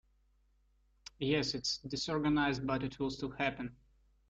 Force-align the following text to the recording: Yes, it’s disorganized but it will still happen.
Yes, 1.19 1.53
it’s 1.53 1.77
disorganized 1.87 2.65
but 2.65 2.81
it 2.81 2.97
will 2.99 3.11
still 3.11 3.29
happen. 3.29 3.75